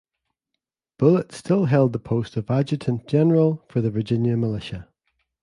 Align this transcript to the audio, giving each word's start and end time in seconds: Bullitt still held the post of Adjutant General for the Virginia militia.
Bullitt 0.97 1.31
still 1.31 1.65
held 1.65 1.93
the 1.93 1.99
post 1.99 2.35
of 2.35 2.49
Adjutant 2.49 3.05
General 3.05 3.63
for 3.69 3.81
the 3.81 3.91
Virginia 3.91 4.35
militia. 4.35 4.89